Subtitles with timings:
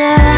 [0.00, 0.29] So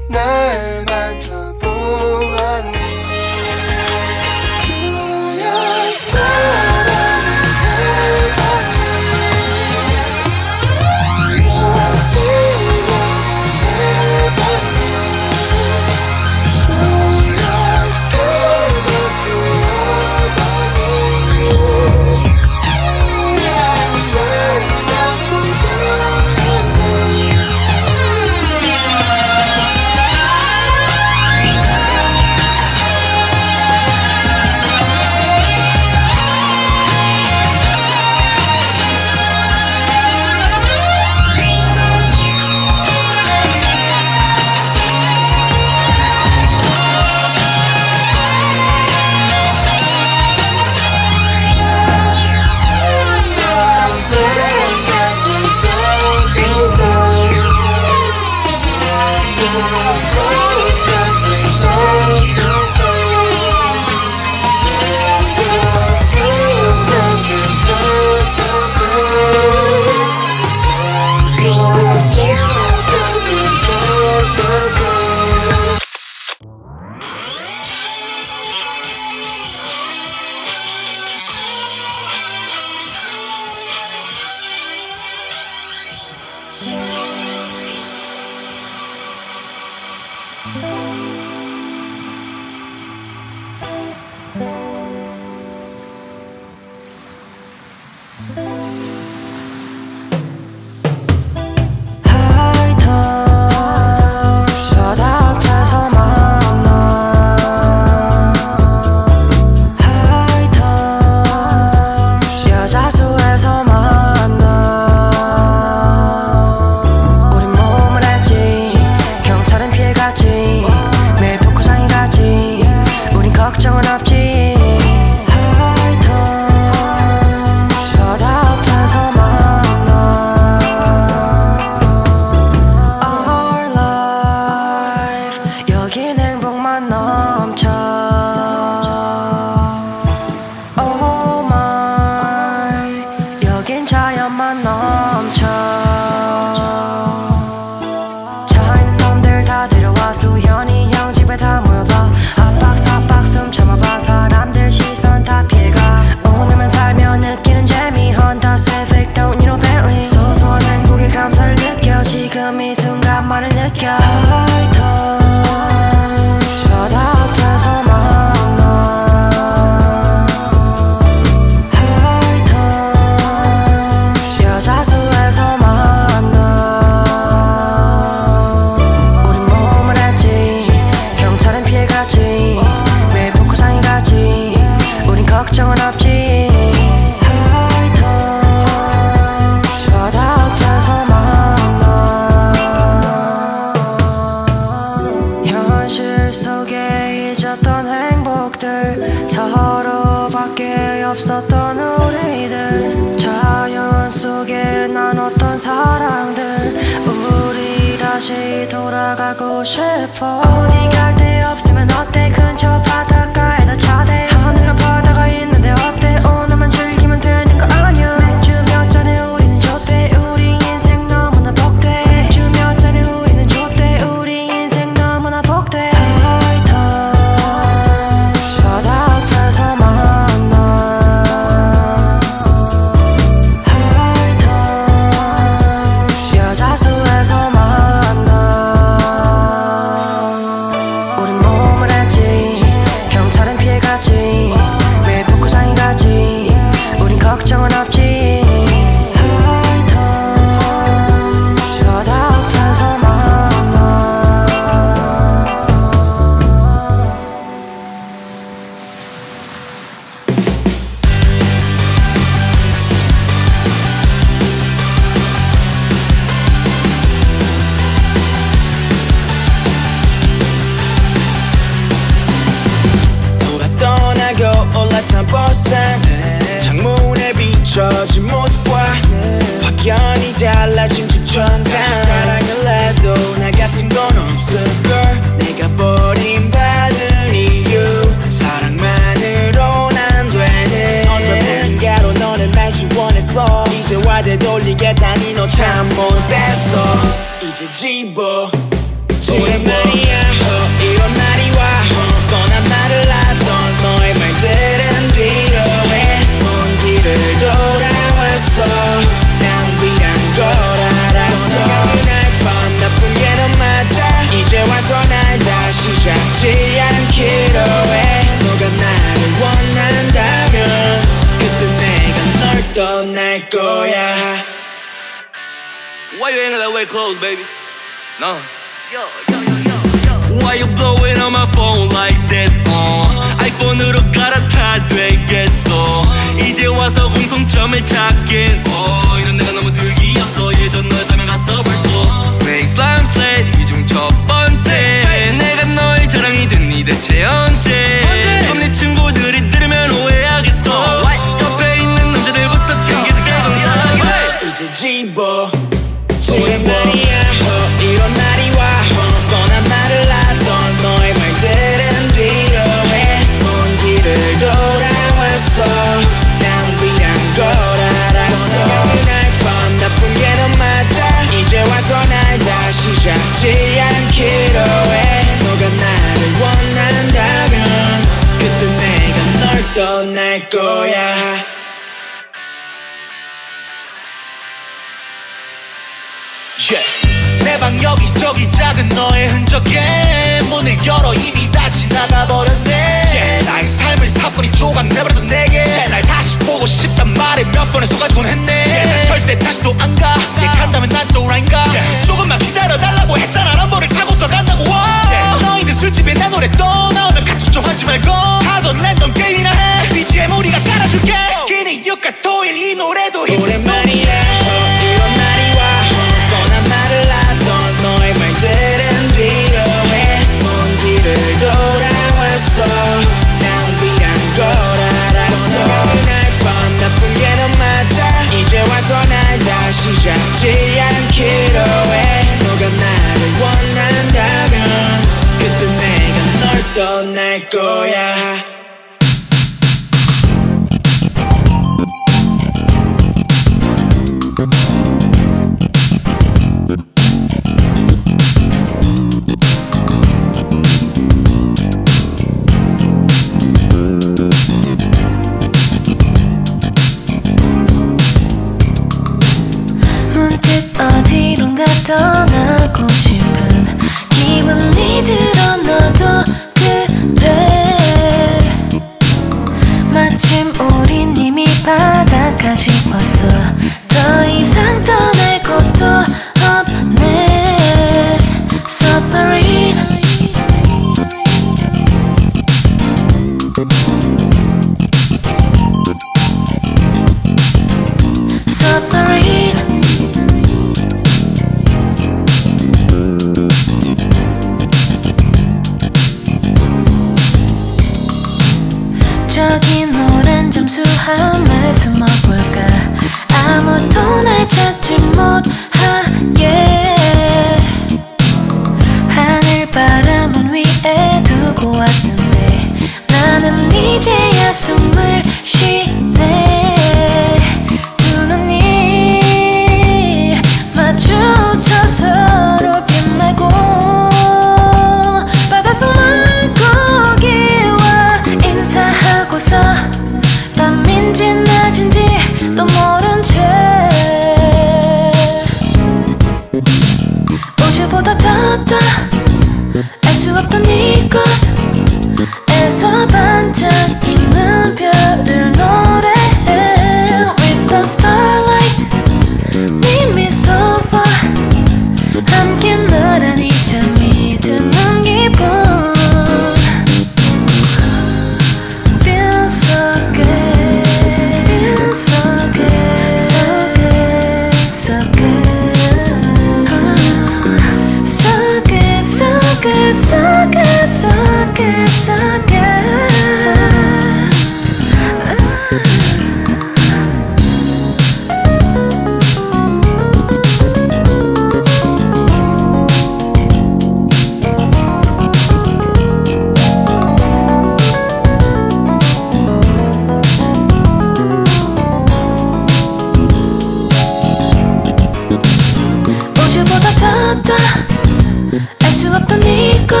[599.88, 600.00] bolingo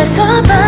[0.00, 0.65] ezoba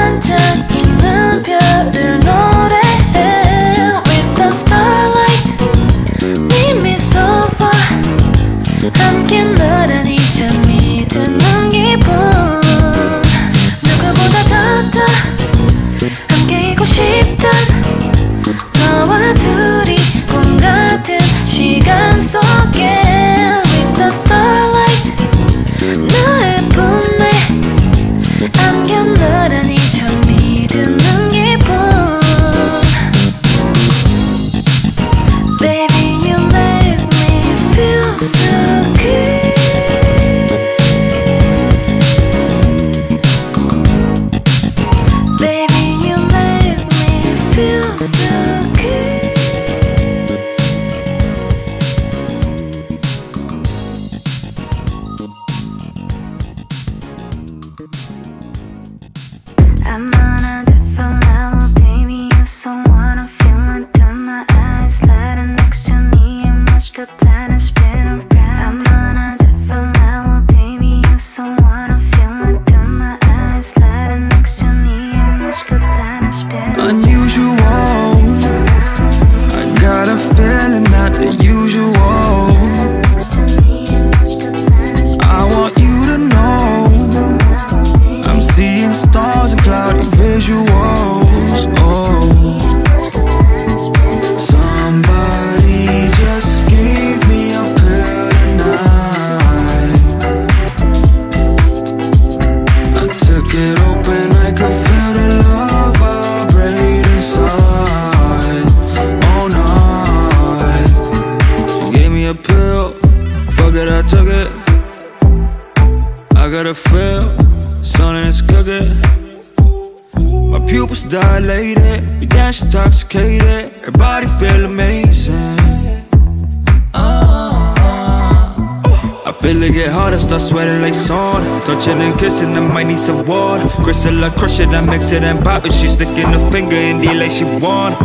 [130.28, 131.64] start sweating like sauna.
[131.64, 133.66] Touching and kissing, I might need some water.
[133.82, 135.72] Crystal, I crush it, I mix it and pop it.
[135.72, 137.98] She sticking her finger in the like she want.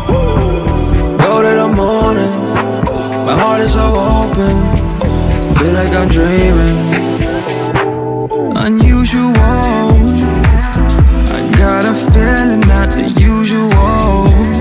[1.20, 2.34] Know that I'm on it,
[3.26, 3.86] my heart is so
[4.20, 4.56] open.
[5.58, 6.78] Feel like I'm dreaming.
[8.56, 9.34] Unusual.
[11.36, 14.53] I got a feeling not the usual.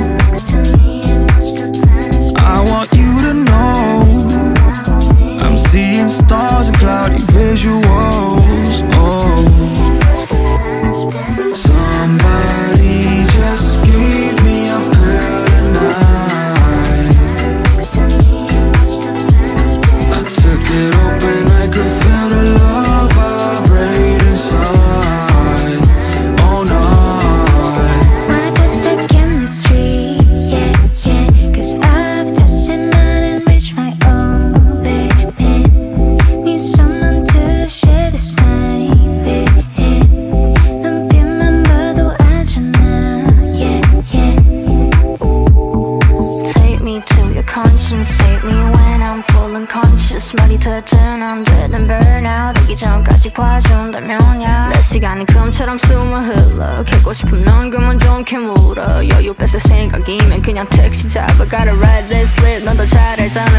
[61.13, 61.45] 잡아.
[61.45, 63.51] Gotta ride this slip, 넌더 잘 알잖아.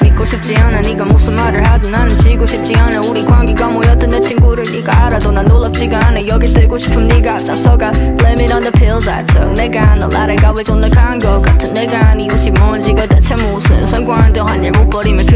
[0.00, 3.00] 믿고 싶지 않아, 네가 무슨 말을 하든 나는 지고 싶지 않아.
[3.02, 6.26] 우리 관계가 뭐였든 내 친구를 네가 알아도 난 놀랍지가 않아.
[6.26, 7.90] 여기 뜨고 싶은 네가 앞장서가.
[8.16, 9.52] Blame it on the pills I took.
[9.54, 14.42] 내가 널 알아가 왜 존나 간 것 같은 내가 아니 옷이 뭔지가 대체 무슨 상관도
[14.44, 15.26] 한일못 버리면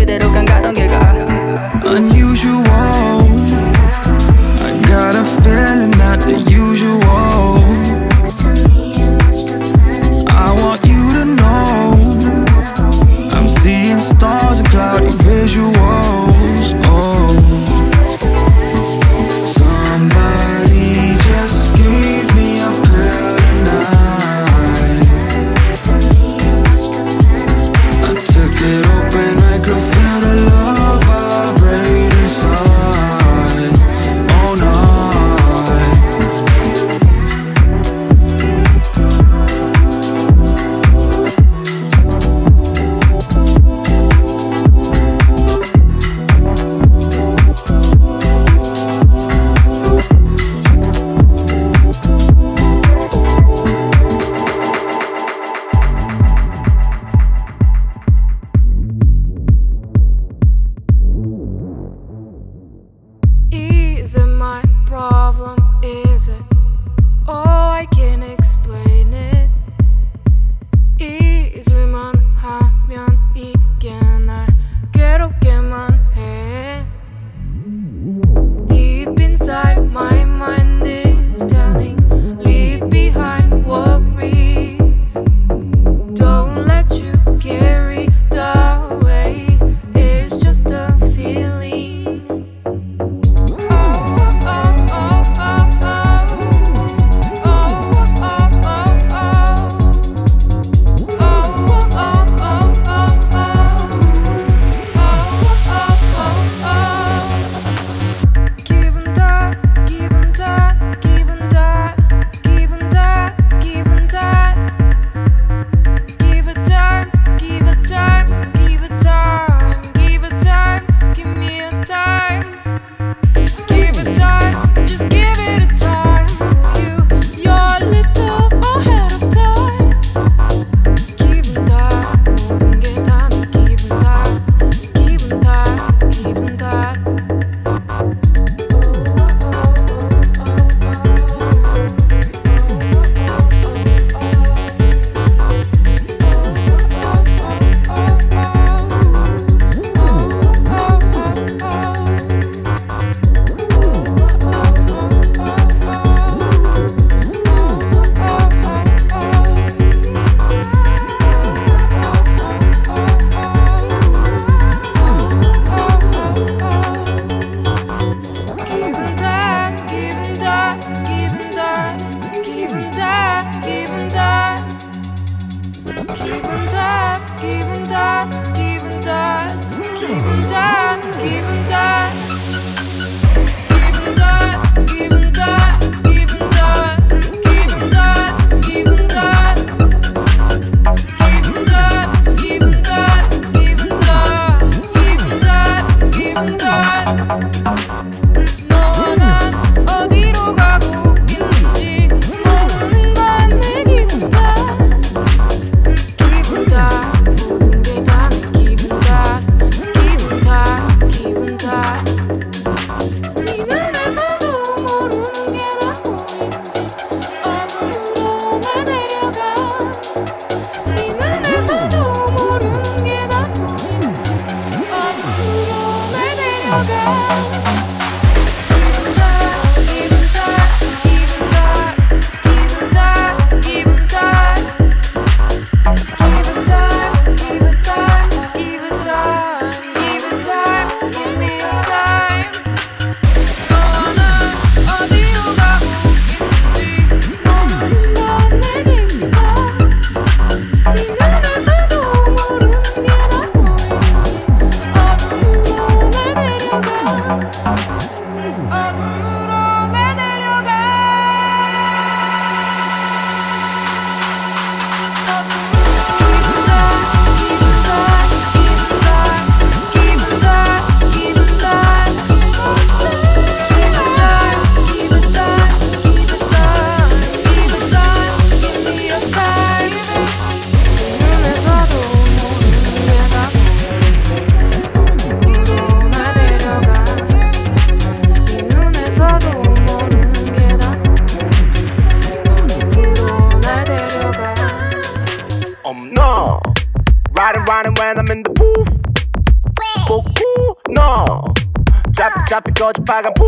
[302.79, 303.47] 꺼져 빨간 불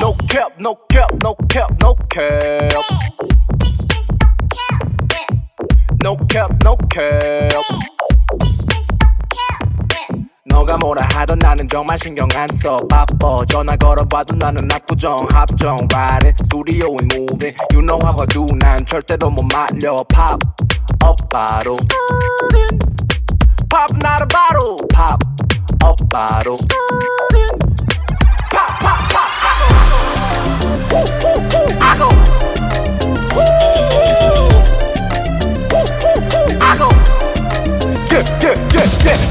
[0.00, 2.84] No cap, no cap, no cap, no cap
[6.02, 7.50] No cap, no cap
[10.46, 16.96] 너가 뭐라 하던 나는 정말 신경 안써 바빠 전화 걸어봐도 나는 압구정 합정 Riding studio
[16.98, 20.38] and moving You know how I do 난 절대로 못 말려 Pop
[21.02, 21.76] up 바로
[23.68, 25.22] Pop not a bottle Pop
[25.82, 26.56] up 바로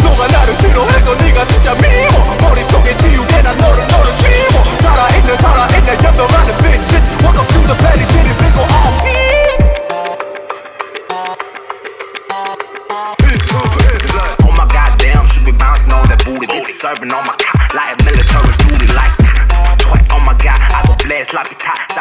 [0.02, 6.56] 너가 나를 싫어해서 네가 진짜 미워 머릿속에 지우개 난 너를 너를 지워 살아있는 살아있는 연병하는
[6.58, 9.14] bitches Welcome to the petty city 그리고 all me
[14.44, 17.47] Oh my goddamn, should be bouncing on that booty Bitch serving on my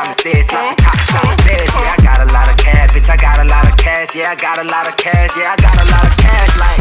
[0.09, 3.11] top Simon says sloppy top, Simon says Yeah, I got a lot of cash, bitch,
[3.11, 5.57] I got a lot of cash Yeah, I got a lot of cash, yeah, I
[5.61, 6.79] got a lot of cash Like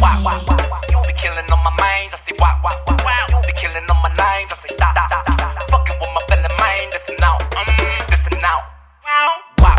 [0.00, 0.80] Wow, wow, wow, wow.
[0.90, 2.14] You be killing on my minds.
[2.14, 3.26] I say wow, wow, wow, wow.
[3.30, 4.52] You be killing on my names.
[4.52, 5.70] I say stop, stop, stop, stop.
[5.70, 6.86] Fucking with my fellow mind.
[6.92, 8.58] Listen now, mm, listen now.
[9.04, 9.76] Wow, wow.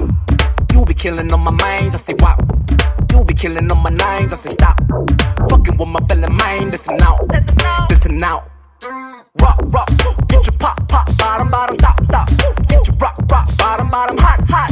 [0.73, 1.79] You be killing on my minds.
[3.39, 4.34] Killing on my names.
[4.34, 4.78] I say stop.
[5.49, 6.71] Fucking with my fellow mind.
[6.71, 7.19] Listen now,
[7.89, 8.43] listen now.
[9.39, 9.89] Rock, rock,
[10.28, 12.28] get your pop, pop, bottom, bottom, stop, stop.
[12.67, 14.68] Get your rock, rock, bottom, bottom, hot, hot.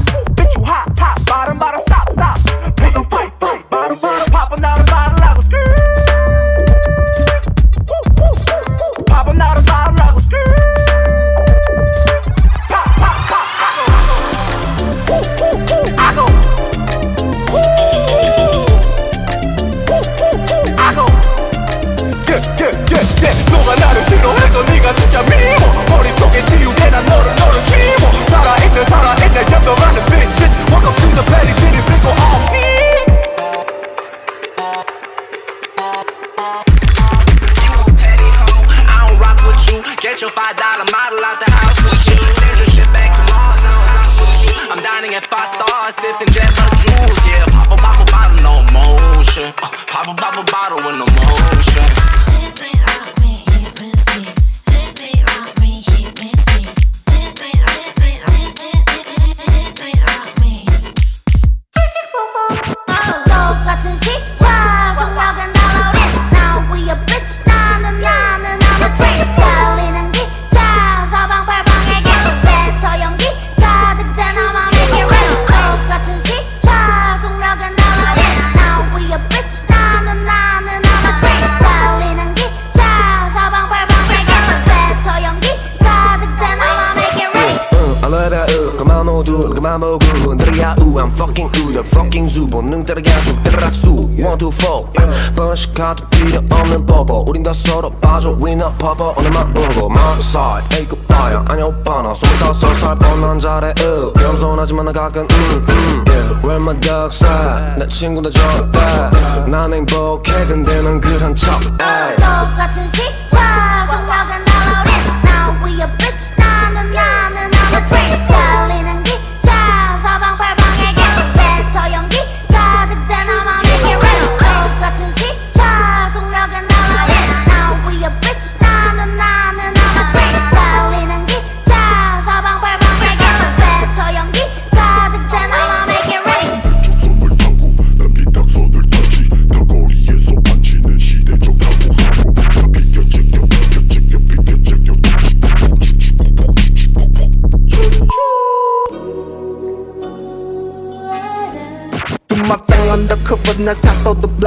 [104.96, 106.46] 겸손하지만 나 가끔 음, 음 yeah.
[106.46, 108.55] Where my dog side 내 친구들 저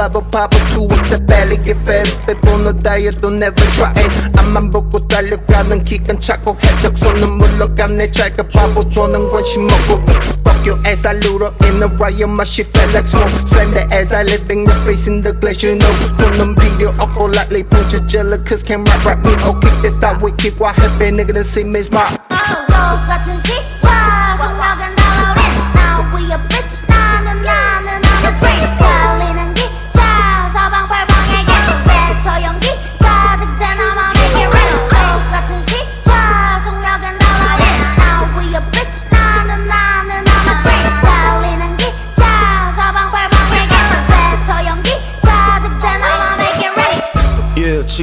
[0.00, 5.84] 블라버 바보 two step belly get fed 빼보는 다이어도 never try it 앞만 보고 달려가는
[5.84, 10.02] 기간 차고 해적 손은 물러가네 잘가 바보 조는 관심 없고
[10.46, 14.12] Fuck you as I lure in the riot my shit felt like smoke Slender as
[14.12, 18.38] I living your face in the glacier no 돈은 필요 없고 lightly punch a jelly
[18.44, 21.76] cause can't rap rap me okay that's how we keep what happen nigga the same
[21.76, 22.16] as my
[22.66, 23.79] 똑같은 시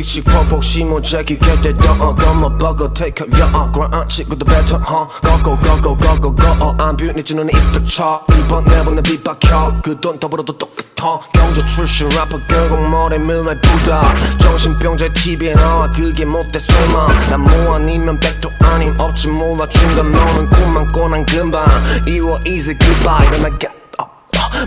[0.09, 3.69] 칙칙 퍽퍽 심어 재기 get that dog uh, come on bugger take up your uh,
[3.71, 7.53] grind 치고도 better huh go go go go go go go uh, 안 뷰니지 너는
[7.53, 13.61] 입도 쳐 이번 매번 내 빗박혀 그돈 더불어도 똑같아 경주 출신 래퍼 결국 머리 밀래
[13.61, 17.09] 부다 정신병자 TV에 나와 그게 못돼 설마.
[17.29, 19.69] 난뭐 아니면 백도 아님 없지 몰라.
[19.69, 21.67] 중간 너는 꿈만 꿔난 금방.
[22.07, 23.27] 이워 easy goodbye.
[23.29, 24.11] 일어나 get up.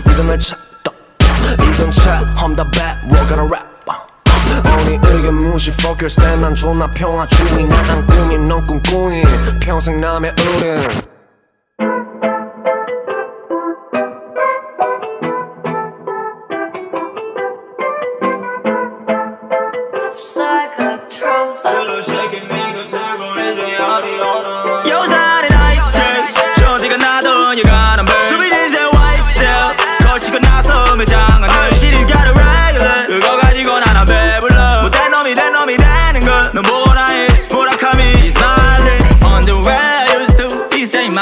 [0.08, 0.92] 믿어 날 찾다
[1.54, 2.64] 이건 처음 다
[3.10, 3.71] we're gonna rap
[4.82, 6.42] 언니 의견 무시 fuck your stand.
[6.42, 9.22] 난 존나 평화주의 난 꿈이 넌 꿈꾸니
[9.60, 11.11] 평생 남의 어른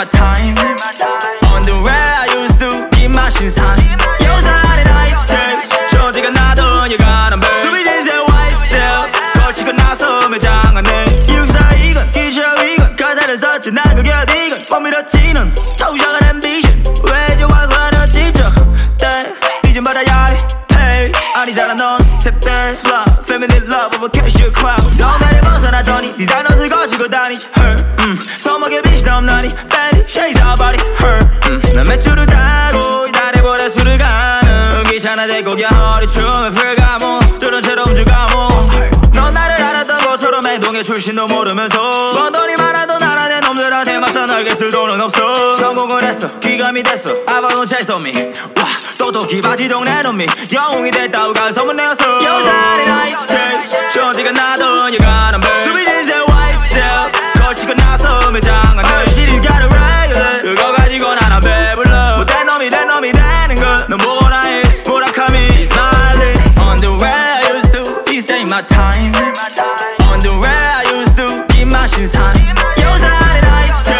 [0.00, 0.56] my time.
[1.52, 3.76] On the way I used to give my 신상.
[4.24, 5.34] 여산의 나이트
[5.90, 8.80] 쇼디가 나던 여간한 별 수빈 인생 와이셀
[9.42, 13.72] 걸치고 나서 매장은 늘 육사 이건 기저 이건 가사를 썼지.
[13.72, 14.58] 난 그게 어디건.
[14.70, 16.84] 못 밀었지는 통장은 ambition.
[17.04, 18.46] 왜 좋아서 하는 집중
[18.96, 19.34] 때
[19.68, 20.36] 이젠 받아야 해
[20.68, 22.48] pay 아니잖아 넌 세대.
[22.86, 27.46] Love family love a cashier cloud 너 나를 벗어나더니 디자이너 옷을 거시고 다니지
[30.30, 31.18] shades of body her
[31.50, 38.48] 음, 난 타고 이달에 보내 술을 가는 귀찮아지고 그냥 허리춤에 풀가모 뚫은 채로 움직가모
[39.12, 44.70] 넌 나를 알았던 것처럼 행동의 출신도 모르면서 번 돈이 많아도 나라는 놈들한테 맞서 날개 쓸
[44.70, 45.54] 돈은 없어.
[45.54, 47.66] 성공을 했어 귀감이 됐어 아바돈
[48.00, 48.12] me
[48.56, 48.68] 와
[48.98, 52.18] 똑똑히 바지 동네 놈이 영웅이 됐다고 갈 소문내었어.
[52.22, 56.82] 여산의 나이트 쇼디가 나던 여간한 별 수빈 인생 와이셀
[57.42, 59.79] 걸치고 나서 매장은 늘 시리즈 got
[68.60, 69.12] my time.
[70.12, 72.34] On the way I used to give my 신상
[72.78, 73.90] 여산의 나이트.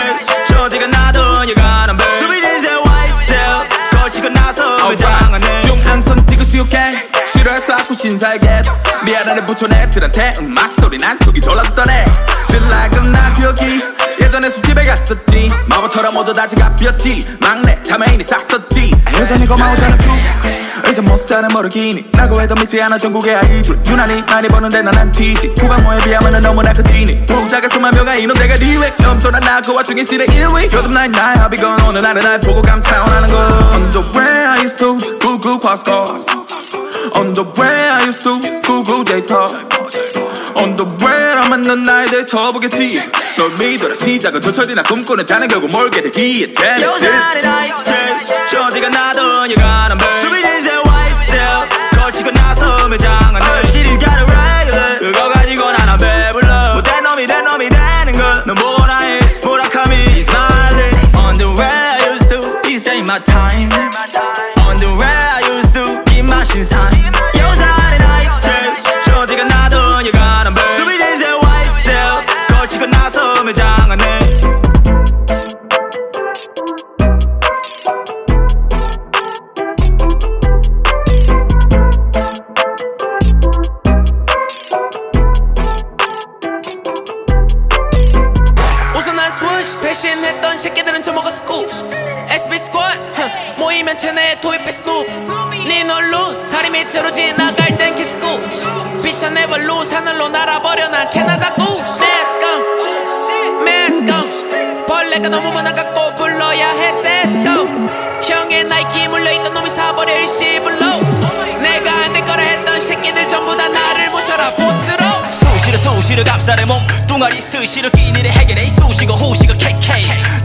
[0.48, 2.10] 쇼디가 나던 여간한 별.
[2.10, 7.08] 수빈 인생 와이셀 걸치고 나서 매장은 늘 용항선 뛰고 수욕해.
[7.32, 8.62] 싫어해서 아구 신살게
[9.10, 12.04] 미안하네 부촌 애들한테 응, 맛소리 난 속이 졸라듣더네.
[12.46, 13.82] 들락은 나 기억이
[14.20, 15.50] 예전에 술집에 갔었지.
[15.66, 17.38] 마법처럼 모두 다 지갑이었지.
[17.40, 18.92] 막내 자매인이 싹었지.
[19.14, 19.96] 여전히 고마우잖아.
[19.98, 22.04] 큐 이제 못사는 모르기니.
[22.12, 22.98] 나고 해도 믿지 않아.
[22.98, 25.54] 전국의 아이돌 유난히 많이 버는데 난안 튀지.
[25.58, 27.26] 구강모에 비하면 너무나 크지니.
[27.26, 30.72] 부자가 수만 명아 이놈 내가 리웨 염소난 나 그 와중에 실의 1위.
[30.72, 33.38] 요즘 날 나의 합이건 오늘 나는 날 보고 감탄하는 거
[33.72, 34.96] On the way I used to.
[35.18, 35.90] 구구 과스코
[37.14, 39.46] On the way I used to 구구 데이터
[40.56, 43.10] On the way 나 만난 나에 쳐보겠지.
[43.36, 47.92] 널 믿어라 시작은 저철이나 꿈꾸는 자는 결국 몰게 되기에 여산의 나이트
[48.50, 50.12] 쇼디가 나던 여간한 별.
[50.20, 51.40] 수빈 인생 와이셀
[51.98, 56.74] 걸치고 나서 매장은 늘 시리즈 got a regular 그거 가지고 나나 배불러.
[56.74, 60.26] 못된 놈이 된 놈이 되는 걸넌 보고 나의 무라카미?
[60.30, 60.36] my
[60.76, 63.70] life On the way I used to This ain't my time.
[64.68, 66.89] On the way I used to give my 신상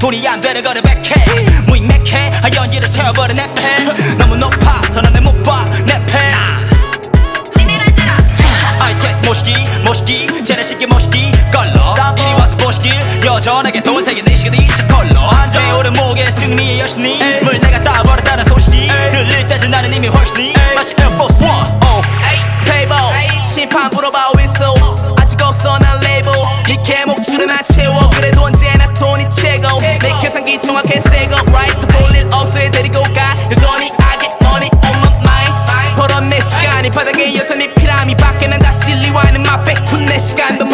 [0.05, 1.15] 돈이 안 되는 거를 백해.
[1.65, 4.17] 무인맥해 아 연기를 채워버린 내팬.
[4.19, 6.31] 너무 높아서 난내 못봐내팬.
[8.81, 10.43] ITS 모시기 모시기.
[10.43, 11.31] 쟤네 쉽게 모시기.
[11.51, 11.95] 걸러.
[12.19, 12.93] 이리 와서 보시길.
[13.25, 17.19] 여전하게 돈세게 내시가 니차 걸러 내 오른 목에 승리의 여신이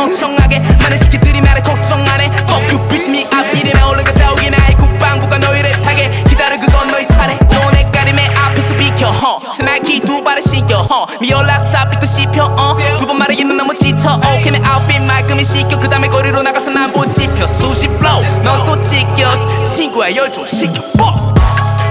[0.02, 5.38] 멍청하게 많은 시키들이 나를 걱정 안해 Fuck you bitch me 앞길이나 올라갔다 오긴 아이 국방부가
[5.38, 6.10] 너희를 타게.
[6.28, 7.36] 기다려 그건 너희 차례.
[7.36, 13.20] 너네 까림에 앞에서 비켜 허 스나이키 두 발을 신겨 허네 연락처 삐끗 씹혀 어두 번
[13.20, 17.46] 말하기는 너무 지쳐 오케이 내 아웃핏 말끔히 시켜 그 다음에 거리로 나가서 난못 지펴.
[17.46, 20.16] 수십 flow 넌또 찢겼어 친구야.
[20.16, 20.82] 열좀 시켜.
[20.98, 21.36] 뻑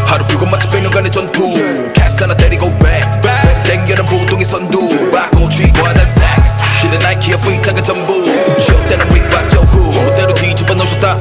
[0.07, 1.45] 하루 그거 마치 백년 간의 전투.
[1.95, 5.11] 캐스 하나 때리고 back back 땡겨는 부동의 선두.
[5.13, 8.15] 받고 쥐고 하는 stacks 신의 나이키와 V자가 전부.
[8.59, 9.93] 쇼 때는 윙박 저후.
[10.07, 11.19] 그대로 뒤집어 놓으셨다.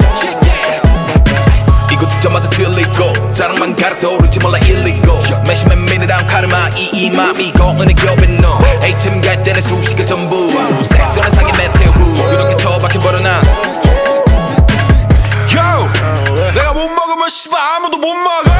[1.92, 8.38] 이거 듣자마자 틀리고 자랑만 가르쳐 오르지 몰라 illegal 매시맨 미니랑 카르마 이이 맘이 거은의 겹인
[8.40, 10.50] 너 A팀 갈 때는 수식의 전부.
[10.82, 13.42] 섹스는 상의 메테오 그렇게 처박혀버려 난
[16.54, 18.50] 내가 못 먹으면 씨발 아무도 못 먹어.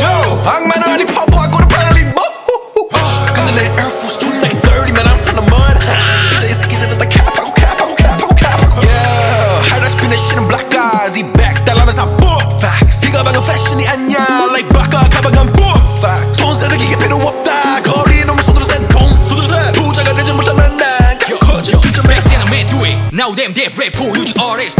[0.00, 0.42] Yo!
[0.46, 2.24] 악마는 아니 꼴을 파날리 뭐
[3.34, 3.68] 근데 내
[13.90, 15.50] 아니야 like 바카 가방은
[15.98, 20.76] Facts 돈 쓰는 기계 필요 없다 거리에 놈을 손으로 센돈 손으로 센 부자가 되지 못하면
[20.76, 24.79] 난 커져 Back then I meant to it Now them dead rap for UGRS King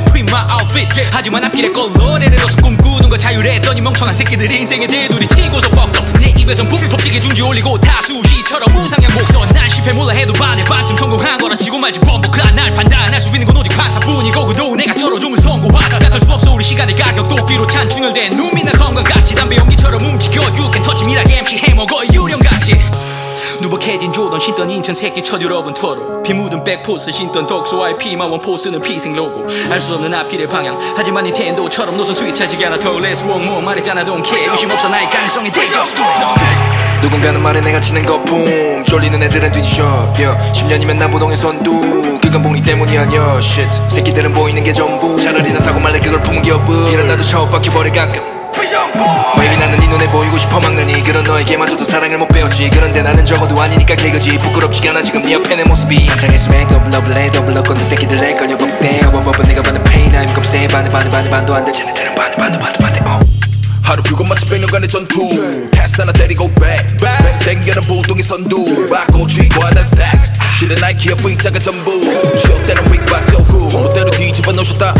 [0.00, 6.12] print my outfit 하지만 앞길에 걸러내려서 꿈꾸는 거 자유했더니 멍청한 새끼들이 인생에 대두리 튀고서 뻑뻑.
[6.20, 11.38] 내 입에선 북퍽지게 중지 올리고 다수시처럼 우상향 곡선 난 실패 몰라 해도 반에 반쯤 성공한
[11.38, 15.98] 거라 치고 말지 범벅한 날 판단할 수 있는 건 오직 판사뿐이고 그도 내가 쩔어주면 성공하다.
[15.98, 20.42] 같을 수 없어 우리 시간의 가격 도끼로 찬 충혈된 눈 빛난 성광같이 담배 연기처럼 움직여.
[20.82, 22.80] Touch me like MC 해먹어 유령같이
[23.62, 28.40] 누벅해진 조던 신던 인천 새끼 첫 유럽은 투어로 피 묻은 백포스 신던 독소 IP 마원
[28.40, 30.78] 포스는 피생 로고 알 수 없는 앞길의 방향.
[30.96, 34.50] 하지만 닌텐도처럼 노선 차지게 하나 더 Let's walk more 말했잖아 don't care.
[34.52, 35.84] 의심 없어 나의 가능성이 대적
[37.02, 39.82] 누군가는 말해 내가 치는 거품 쫄리는 애들은 뒤지셔.
[40.18, 40.36] Yeah.
[40.52, 42.18] 10년이면 남부동의 선두.
[42.22, 43.38] 그건 봉이 때문이 아니야.
[43.38, 43.82] Shit.
[43.88, 45.20] 새끼들은 보이는 게 전부.
[45.20, 48.31] 차라리 나 사고 말래 그걸 품은 기업은 이런 나도 샤워 박혀버려 가끔
[49.36, 52.70] Baby 나는 네 눈에 보이고 싶어 막느니 그런 너에게마저도 사랑을 못 배웠지.
[52.72, 54.38] 그런데 나는 적어도 아니니까 개그지.
[54.38, 56.08] 부끄럽지가 않아 지금 네 옆에 내 모습이.
[56.38, 59.04] 수백 더블 더블에 더블 건데 새끼들 내 걸려 법대.
[59.04, 61.70] 어버버버 내가 받는 페인 I'm 겁세 반에 반에 반에 반도 안돼.
[61.70, 63.20] 쟤네들은 반에 반도 반도 반대 어.
[63.82, 65.68] 하루 그거 마치 백년간의 전투.
[65.70, 67.38] 패스 하나 때리고 back back.
[67.44, 68.88] 땡겨는 부동의 선두.
[68.88, 70.40] 받고 쥐고 하는 stacks.
[70.58, 71.92] 신의 나이키와 V자가 전부.
[72.38, 74.94] 쇼 때는 윙박 저후 그대로 뒤집어 놓으셨다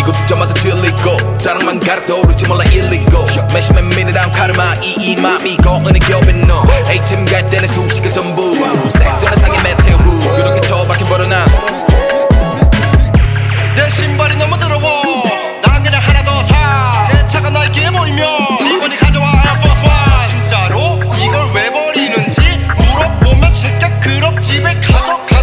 [0.00, 5.98] 이거 듣자마자 틀리고 자랑만 가르쳐 오르지 몰라 illegal 매시맨 미니랑 카르마 이 이 맘이 거은의
[6.00, 6.62] 겹인 너.
[6.90, 8.54] A팀 갈 때는 수식의 전부.
[8.88, 11.50] 섹스는 상의 메테오 그렇게 처박혀버려 난내
[13.90, 15.02] 신발이 너무 더러워.
[15.62, 18.24] 난 그냥 하나 더사내 차가 나이키에 보이며
[18.58, 19.26] 직원이 가져와
[19.58, 20.28] Force One.
[20.28, 22.40] 진짜로 이걸 왜 버리는지
[22.78, 25.39] 물어보면 실격 그럼 집에 가져가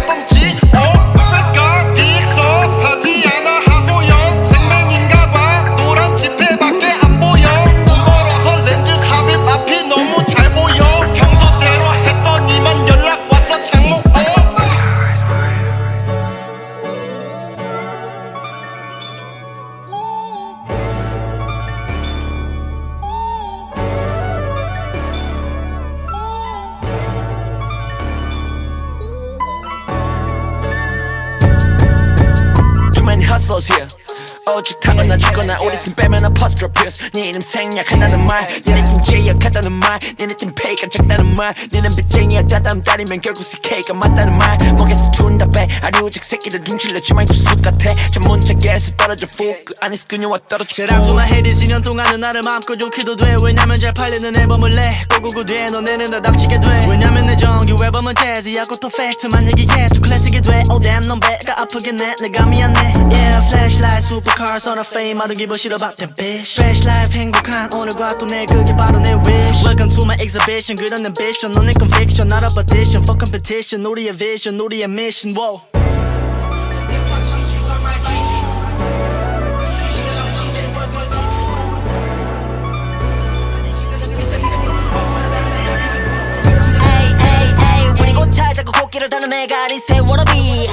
[34.58, 38.48] 오직 타거나 죽거나 우리 팀 빼면 apostrophes 네 이름 생략한다는 말.
[38.66, 39.98] 니네 팀 제약하다는 말.
[40.18, 41.54] 니네 팀 페이가 작다는 말.
[41.72, 44.58] 니는 빚쟁이야 다다음 달이면 결국 CK가 맞다는 말.
[44.76, 47.94] 목에서 준다 배 아류직 새끼들 눈칠내지 말고 쑥 같아.
[48.12, 53.36] 전문책에서 떨어져 푹그 안에서 그녀와 떨어져 제랑소나 헤리 2년 동안은 나를 마음껏 좋게도 돼.
[53.44, 56.80] 왜냐면 잘 팔리는 앨범을 내 꼬구구 뒤에 너네는 다 닥치게 돼.
[56.88, 59.86] 왜냐면 내 정규 앨범은 재즈야고 또 팩트만 얘기해.
[59.94, 60.62] 또 클래식이 돼.
[60.68, 62.16] Oh damn 넌 배가 아프겠네.
[62.20, 64.02] 내가 미안해 Yeah flashlight
[64.47, 68.45] supercars on a fame 모든 기분 싫어봐 damn bitch Fresh life 행복한 오늘과 또 내일
[68.45, 73.03] 그게 바로 내 wish Welcome to my exhibition 그런 ambition 너네 conviction not a petition
[73.03, 75.61] for competition 우리의 vision 우리의 mission wow
[86.81, 90.67] Ay, ay, ay, 우리 곧 찾아고 코끼를 다는 애가 리세 워너비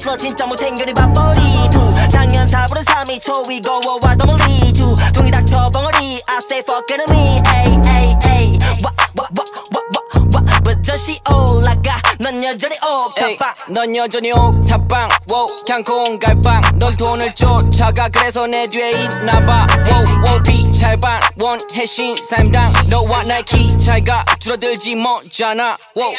[0.00, 1.40] Got hustler 진짜 못챙겨리 밥벌이
[1.70, 7.40] 두 작년 4분은 3위 초위 고워와 더블리 두 둥이 닥쳐 벙어리 I say fuck enemy
[7.46, 9.44] ay, ay, ay 와, 와, 와,
[9.74, 9.82] 와,
[10.16, 13.54] 와, 와 버젓이 올라가 넌 여전히 옥탑방.
[13.70, 15.08] 넌 여전히 옥탑방.
[15.32, 18.08] wow, 향콩 갈방 넌 돈을 쫓아가.
[18.08, 19.66] 그래서 내 뒤에 있나봐.
[19.90, 21.18] wow, wow, 비찰방.
[21.42, 22.72] 원해신 삶당.
[22.88, 25.76] 너와 나키 차이가 줄어들지 뭐잖아.
[25.96, 26.14] wow.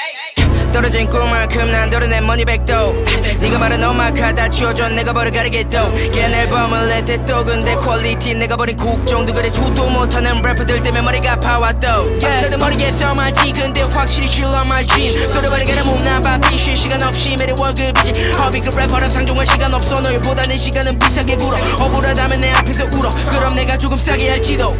[0.74, 2.93] 떨어진 꿈만큼 난 도려낸 머니백도.
[3.39, 6.12] 네가 말한 엄마카다 치워줘 내가 버려 가리겠도.
[6.12, 11.01] 깬 앨범을 냈대 또 근데 퀄리티 내가 버린 곡 정도 그래 주도 못하는 래퍼들 때문에
[11.01, 11.88] 머리가 아파왔도.
[12.22, 12.49] Yeah.
[12.49, 16.39] 너도 머리에서 말지 근데 확실히 실러 말지 소리 버리게는 몸 나봐.
[16.49, 18.31] 비쉴 시간 없이 매일 월급이지.
[18.33, 19.99] 허비 그 래퍼랑 상종할 시간 없어.
[20.01, 21.85] 너희보다 내 시간은 비싸게 굴어.
[21.85, 23.09] 억울하다면 내 앞에서 울어.
[23.29, 24.75] 그럼 내가 조금 싸게 할지도.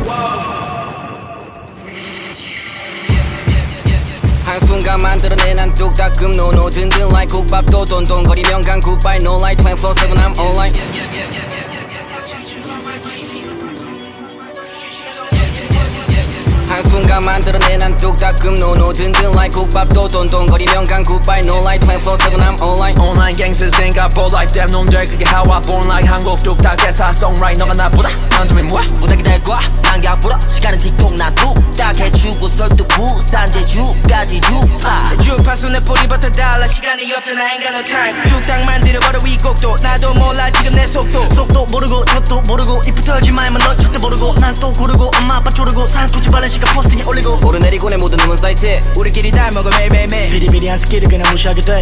[4.43, 6.69] 한순간 만들어낸 한 뚝딱금 노노.
[6.69, 10.74] 든든 like 국밥도 돈돈거리면 간 굿바이 no like 24-7 I'm online
[16.72, 22.55] 한순간 만들어낸 한 뚝딱금 노노 든든 like 국밥도 돈돈거리면 간 굿바이 no like 24-7 I'm
[22.61, 22.95] online.
[22.99, 25.03] Online gangsters think I ball like them 놈들.
[25.05, 28.09] 그게 how I born like 한국 뚝딱 대사 songwrite 너가 나보다
[28.39, 28.88] 안점이 뭐야?
[28.99, 29.59] 무작위 될 거야.
[29.91, 36.65] 안경 불어 시간은 틱톡 난 뚝딱 해주고 설득 부산 제주까지 주파 주파수 내 뿌리부터 달라.
[36.67, 38.24] 시간이 없잖아 ain't got no time.
[38.24, 39.76] 뚝딱 만들어버려 이 곡도.
[39.84, 41.28] 나도 몰라 지금 내 속도.
[41.36, 45.49] 속도 모르고 젖도 모르고 입 털지 말만 너 절대 모르고 난 또 고르고 엄마 아빠
[45.49, 50.28] 조르고 사투지 바른 시간 포스팅에 올리고 오르내리고 내 모든 음원 사이트 우리끼리 다 먹어 매일매일
[50.28, 51.74] 비리비리한 스킬을 그냥 무시하게 돼.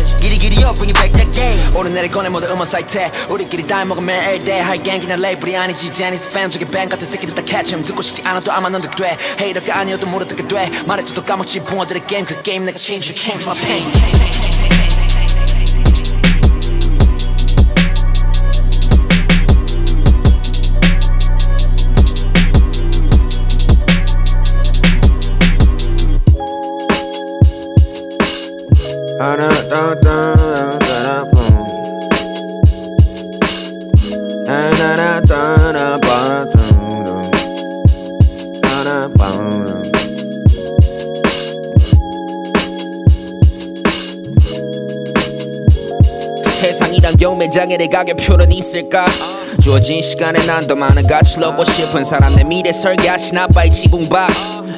[0.89, 5.01] it back that game 오르내릴 꺼내 모두 음원 사이트에 우리끼리 다 먹으면 일대 할갱.
[5.01, 7.83] 그냥 레이블이 아니지 제니스 팸 저기 뱅 같은 새끼들 다 'em.
[7.83, 9.17] 듣고 싶지 않아도 아마 넌 듣게 돼.
[9.39, 10.69] 헤이터가 아니어도 모르 듣게 돼.
[10.85, 12.25] 말해줘도 까먹지 붕어들의 게임.
[12.25, 14.58] 그 게임 내가 change you change my pain
[47.69, 49.05] 경매장에 내 가격표는 있을까?
[49.61, 54.29] 주어진 시간에 난 더 많은 가치를 얻고 싶은 사람 내 미래 설계하신 아빠의 지붕박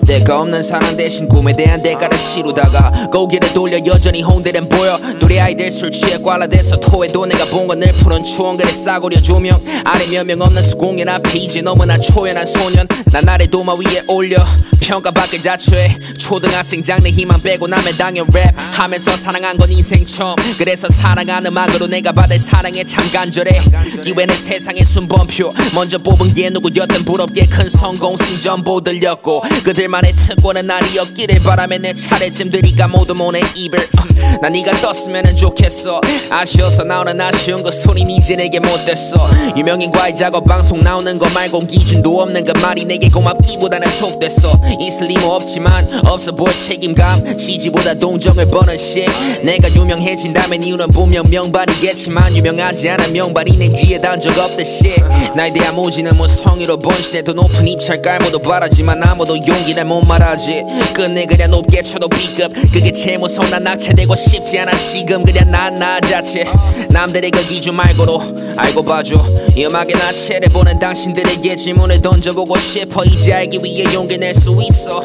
[0.06, 4.98] 내가 없는 사람 대신 꿈에 대한 대가를 치르다가 고개를 돌려 여전히 홍대는 보여.
[5.20, 9.60] 둘이 아이들 술 취해 꽐라대서 토해도 내가 본 건 늘 푸른 추억 그래 싸구려 조명.
[9.86, 12.88] 아래 몇 명 없는 수공연 앞에 이제 너무나 초연한 소년.
[13.12, 14.38] 난 아래 도마 위에 올려
[14.82, 15.98] 평가받길 자초해.
[16.18, 20.36] 초등학생 장래 희망 빼고 남의 당연 랩 하면서 사랑한 건 인생 처음.
[20.58, 23.62] 그래서 사랑하는 음악으로 내가 받을 사랑에 참 간절해.
[24.04, 25.50] 기회는 세상의 순번표.
[25.74, 32.50] 먼저 뽑은 게 누구였든 부럽게 큰 성공 승전보 들렸고 그들만의 특권은 아니었기를 바라며 내 차례쯤
[32.50, 36.02] 들이가 모두 모내 입을 어, 난 네가 떴으면 좋겠어.
[36.30, 39.18] 아쉬워서 나오는 아쉬운 그 소린 이제 내게 못됐어.
[39.56, 46.02] 유명인과의 작업 방송 나오는 거 말곤 기준도 없는 그 말이 내게 고맙기보다는 속됐어 리모 없지만
[46.06, 47.38] 없어 보일 책임감.
[47.38, 49.12] 지지보다 동정을 버는 shit.
[49.44, 54.96] 내가 유명해진다면 이유는 분명 명반이겠지만 유명하지 않은 명반이 내 귀에 닿은 적 없듯이
[55.36, 60.64] 나에 대한 무지는 무성의로 번신해도 높은 입찰 깔모도 바라지만 아무도 용기를 못 말하지.
[60.94, 62.54] 끝내 그냥 높게 쳐도 B급.
[62.72, 66.46] 그게 제일 무서워 난 낙찰되고 싶지 않아 지금 그냥 난나 자체.
[66.90, 68.22] 남들의 그 기준 말고도
[68.58, 69.16] 알고 봐줘.
[69.56, 73.04] 이 음악의 나체를 보는 당신들에게 질문을 던져보고 싶어.
[73.04, 75.02] 이제 알기 위해 용기 낼수 있어.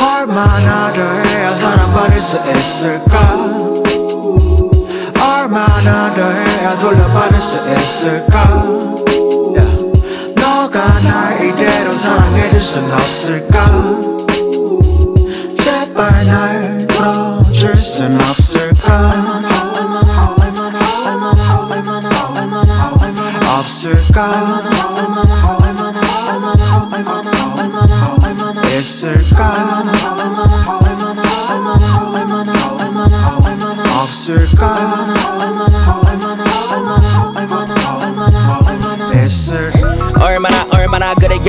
[0.00, 3.18] 얼마나 더 해야 사랑받을 수 있을까?
[5.20, 8.44] 얼마나 더 해야 돌려받을 수 있을까.
[10.36, 13.64] 너가 날 이대로 사랑해줄 순 없을까?
[15.56, 19.38] 제발 날 풀어줄 순 없을까?
[23.58, 25.07] 없을까 있을까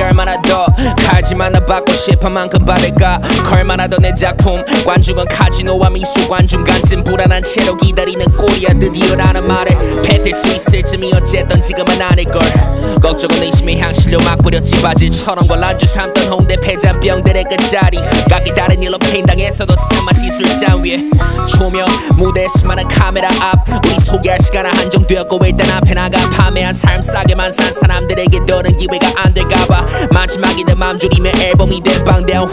[0.00, 3.20] 그래 얼마나 더 하지만 나 받고 싶은 만큼 받을까
[3.90, 4.62] 더내 작품.
[4.84, 11.12] 관중은 카지노와 미술관 중간쯤 불안한 채로 기다리는 꼴이야 드디어 라는 말에 뱉을 수 있을 쯤이
[11.14, 12.40] 어쨌든 지금은 아닐걸.
[13.02, 14.80] 걱정은 의심의 향실로 막 뿌렸지.
[14.80, 17.98] 바질처럼 걸란주 삼던 홍대 폐잔병들의 끝자리.
[18.28, 20.98] 각기 다른 일로 팽당해서도 쓴맛이 술잔 위에
[21.48, 23.58] 조명 무대 수많은 카메라 앞.
[23.84, 26.28] 우리 소개할 시간은 한정되었고 일단 앞에 나가.
[26.30, 32.44] 판매한 삶 싸게만 산 사람들에게 더는 기회가 안 될까봐 마지막이 든맘 졸이며 앨범이 된 방대화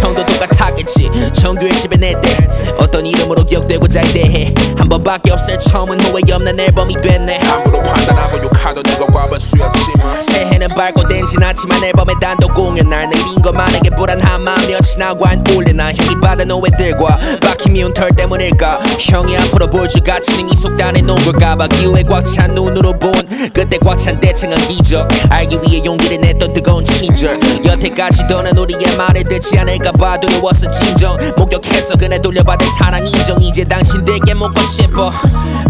[0.00, 1.10] 형도 똑같았겠지.
[1.34, 2.36] 정규의 집에 내때
[2.78, 7.38] 어떤 이름으로 기억되고자에 대해 한 번밖에 없을 처음은 후회 없는 앨범이 됐네.
[7.38, 12.88] 함부로 판단하고 욕하던 이건 과반 수였지만 새해는 밝고 댄진 않지만 앨범의 단독 공연.
[12.88, 15.92] 날 내린 것만에게 불안한 마음 며칠나고 안 올려나.
[15.92, 18.80] 형이 받은 오해들과 박힌 미운 털 때문일까?
[18.98, 21.66] 형이 앞으로 볼줄 같이 이미 속단해 놓은 걸까 봐.
[21.66, 23.12] 기호에 꽉 찬 눈으로 본
[23.52, 25.06] 그때 꽉 찬 대칭한 기적.
[25.30, 31.96] 알기 위해 용기를 냈던 뜨거운 친절 여태까지 더는 우리의 말을 듣지 않을까봐 두려웠어 진정 목격했어
[31.96, 33.40] 그네 돌려받은 사랑 인정.
[33.42, 35.12] 이제 당신들께 묻고 싶어.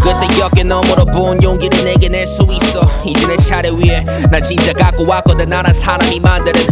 [0.00, 2.80] 그때 어깨 너머로 본 용기를 내게 낼 수 있어.
[3.04, 5.48] 이제 내 차례 위에 난 진짜 갖고 왔거든.
[5.48, 6.66] 나란 사람이 만드는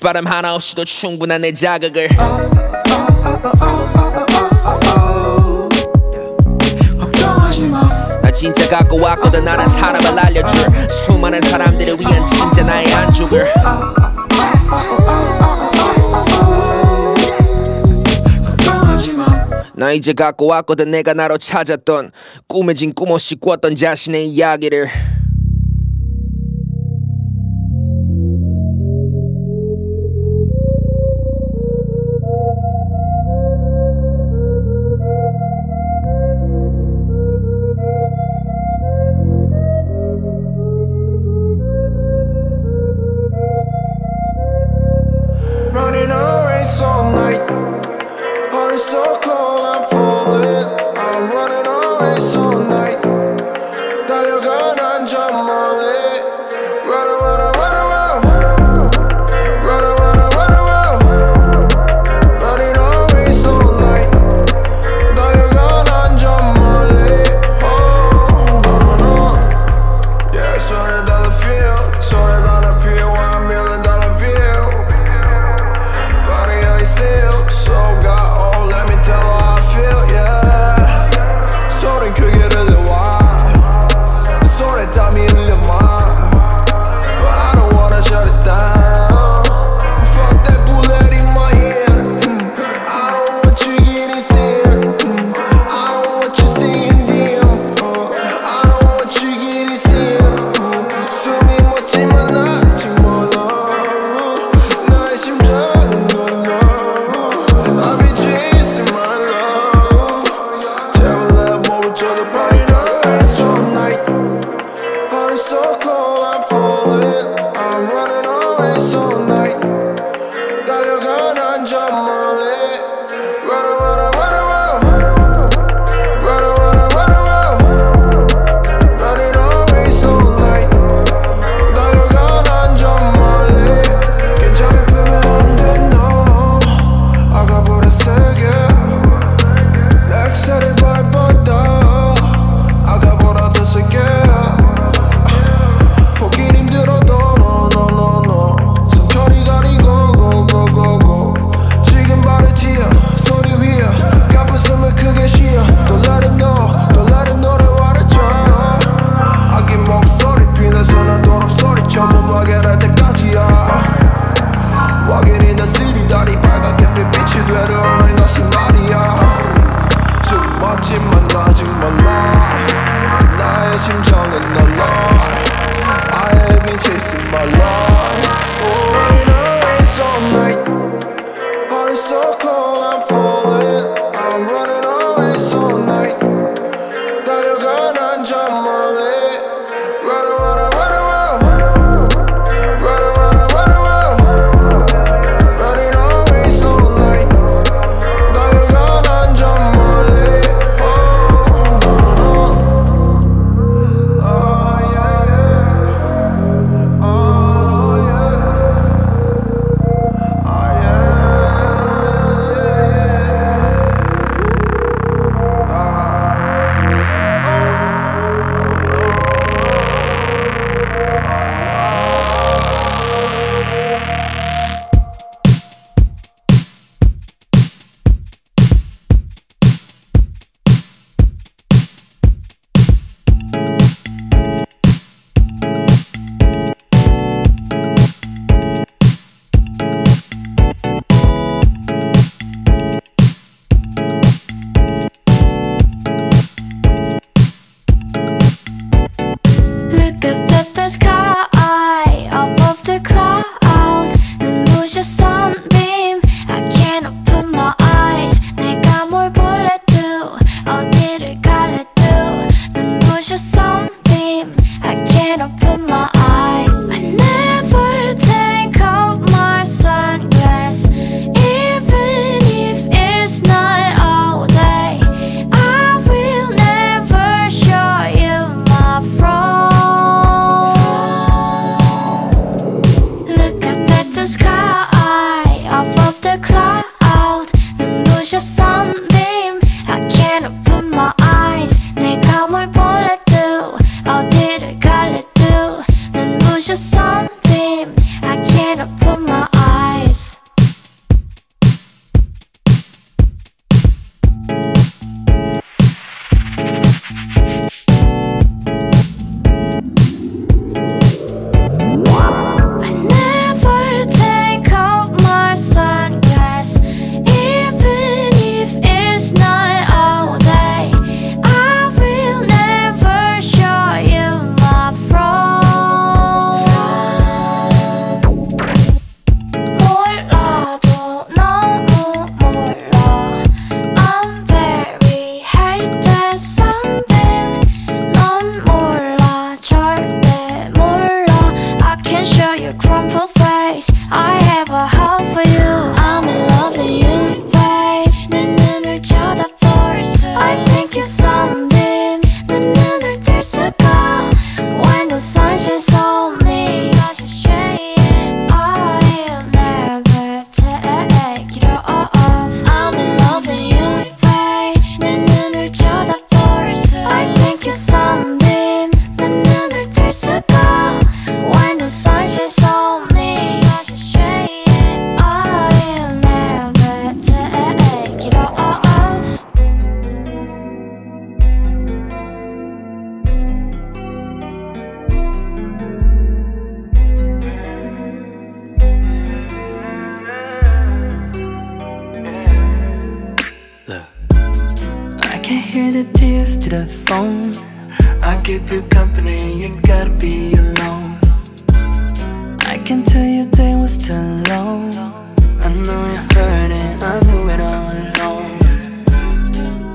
[0.00, 2.08] 바람 하나 없이도 충분한 내 자극을.
[8.22, 9.44] 나 진짜 갖고 왔거든.
[9.44, 13.52] 나란 사람을 알려줄 수많은 사람들을 위한 진짜 나의 안죽을
[19.84, 22.12] 나 이제 갖고 왔거든 내가 나로 찾았던
[22.48, 24.88] 꾸며진 꿈 없이 꿨던 자신의 이야기를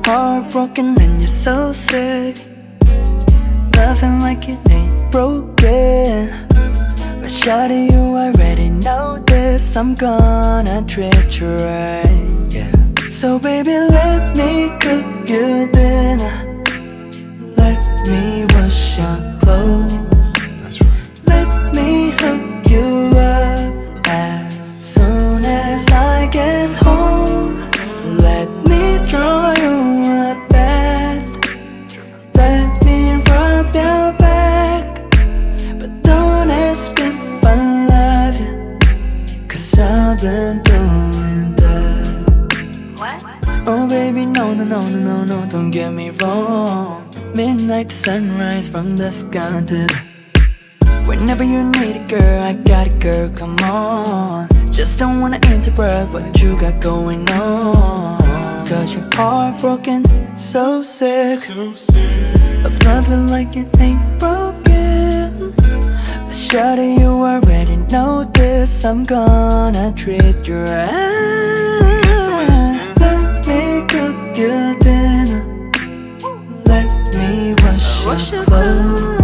[0.10, 2.36] heartbroken and you're so sick.
[3.76, 6.30] Loving like it ain't broken.
[7.20, 9.78] But shout you already know this.
[9.78, 12.48] I'm gonna treat you right.
[12.50, 12.72] Yeah.
[13.08, 14.52] So, baby, let me
[14.84, 16.39] cook you dinner.
[48.00, 49.50] sunrise from the sky.
[51.06, 54.48] Whenever you need it, girl, I got it, girl, come on.
[54.72, 58.18] Just don't wanna interrupt what you got going on.
[58.66, 62.64] Cause you're heartbroken, so sick, so sick.
[62.64, 65.54] Of loving like it ain't broken.
[66.26, 68.86] But shadow you already know this.
[68.86, 71.89] I'm gonna treat you right
[78.10, 79.19] Hoşçakal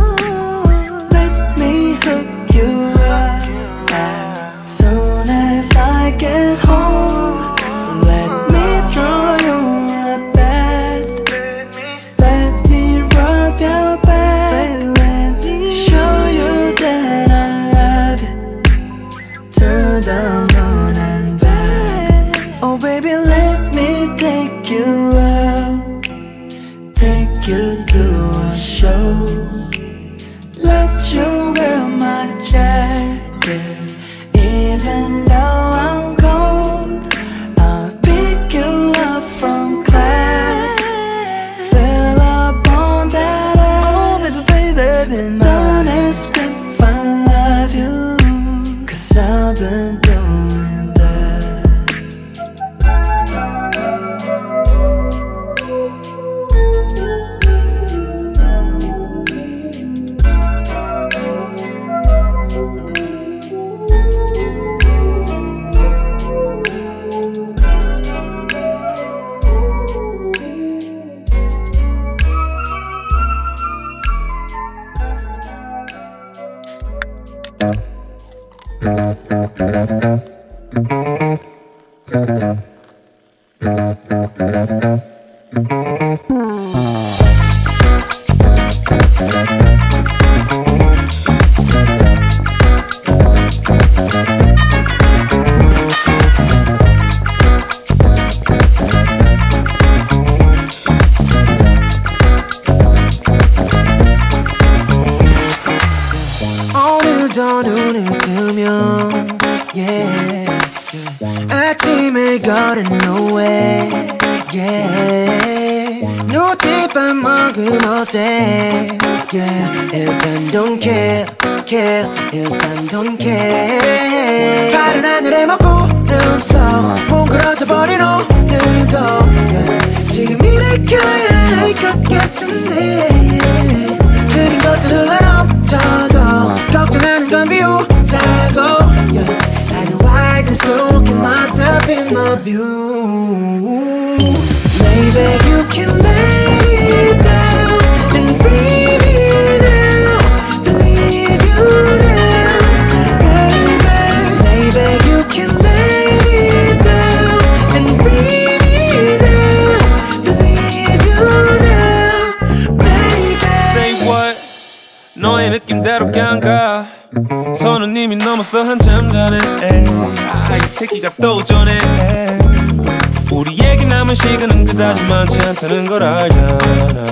[176.90, 177.06] 않아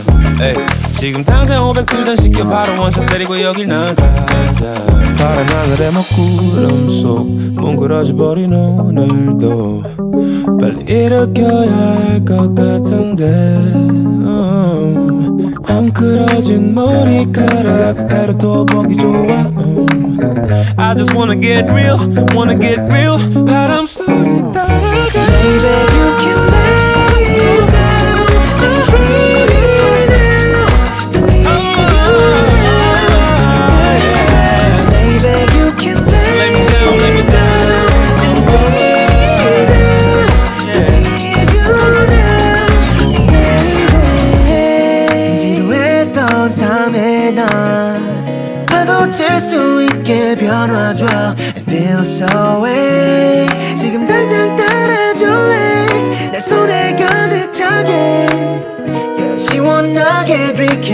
[0.45, 0.55] 에이,
[0.97, 4.73] 지금 당장 500 두 잔 시켜 바로 원샷 때리고 여길 나가자.
[5.17, 9.83] 파란 하늘의 먹구름 속 뭉그러져 버린 오늘도
[10.59, 13.23] 빨리 일으켜야 할 것 같은데.
[14.25, 19.41] 음, 헝클어진 머리카락 그대로 또 보기 좋아.
[19.57, 19.85] 음.
[20.77, 21.97] I just wanna get real,
[22.35, 23.17] wanna get real.
[23.45, 24.93] 바람 소리 따라가.
[25.13, 26.82] Baby you can let
[50.63, 51.05] 전화줘.
[51.55, 56.31] And feel so way 지금 당장 따라줄래?
[56.31, 57.91] 내 손에 가득 차게.
[58.87, 60.93] Yeah, 시원하게 들이켜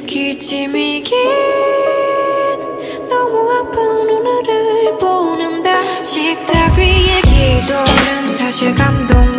[0.06, 1.16] 기침이 긴
[3.08, 3.78] 너무 아픈
[4.10, 6.02] 오늘을 보는다.
[6.02, 9.37] 식탁 위에 기도는 사실 감동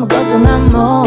[0.00, 0.99] 아무것도 난못